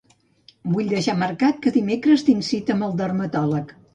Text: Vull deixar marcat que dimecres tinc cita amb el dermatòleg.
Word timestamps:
Vull 0.75 0.87
deixar 0.93 1.15
marcat 1.23 1.59
que 1.67 1.75
dimecres 1.77 2.25
tinc 2.31 2.47
cita 2.49 2.75
amb 2.77 2.87
el 2.89 2.99
dermatòleg. 3.05 3.75